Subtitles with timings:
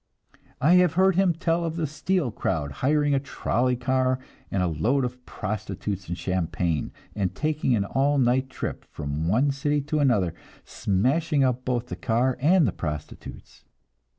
[0.59, 4.17] I have heard him tell of the "steel crowd" hiring a trolley car
[4.49, 9.51] and a load of prostitutes and champagne, and taking an all night trip from one
[9.51, 10.33] city to another,
[10.65, 13.63] smashing up both the car and the prostitutes.